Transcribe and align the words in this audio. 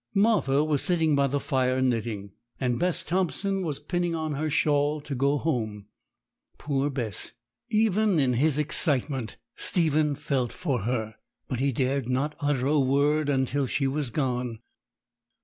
Martha 0.15 0.63
was 0.63 0.81
sitting 0.81 1.15
by 1.15 1.27
the 1.27 1.39
fire 1.39 1.79
knitting, 1.79 2.31
and 2.59 2.79
Bess 2.79 3.05
Thompson 3.05 3.61
was 3.63 3.77
pinning 3.79 4.15
on 4.15 4.31
her 4.31 4.49
shawl 4.49 4.99
to 4.99 5.13
go 5.13 5.37
home. 5.37 5.85
Poor 6.57 6.89
Bess! 6.89 7.33
Even 7.69 8.17
in 8.17 8.33
his 8.33 8.57
excitement 8.57 9.37
Stephen 9.55 10.15
felt 10.15 10.51
for 10.51 10.81
her; 10.85 11.17
but 11.47 11.59
he 11.59 11.71
dared 11.71 12.09
not 12.09 12.33
utter 12.39 12.65
a 12.65 12.79
word 12.79 13.29
till 13.45 13.67
she 13.67 13.85
was 13.85 14.09
gone. 14.09 14.57